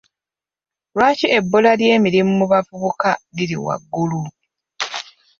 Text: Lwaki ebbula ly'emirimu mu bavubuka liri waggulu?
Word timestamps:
Lwaki 0.95 1.25
ebbula 1.37 1.71
ly'emirimu 1.79 2.31
mu 2.39 2.45
bavubuka 2.51 3.09
liri 3.35 3.57
waggulu? 3.65 4.21